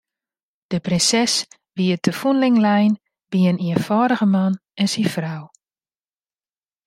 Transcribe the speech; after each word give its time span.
De 0.71 0.77
prinses 0.85 1.33
wie 1.77 1.97
te 2.03 2.11
fûnling 2.19 2.57
lein 2.65 2.91
by 3.29 3.37
in 3.51 3.61
ienfâldige 3.69 4.25
man 4.35 4.53
en 4.81 4.87
syn 4.93 5.09
frou. 5.15 5.43